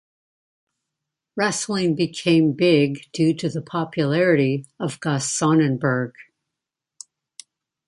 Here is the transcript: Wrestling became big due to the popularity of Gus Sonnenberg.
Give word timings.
Wrestling 1.37 1.93
became 1.93 2.53
big 2.53 3.05
due 3.11 3.35
to 3.35 3.49
the 3.49 3.61
popularity 3.61 4.65
of 4.79 4.99
Gus 4.99 5.31
Sonnenberg. 5.31 6.13